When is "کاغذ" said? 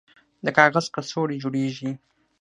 0.57-0.85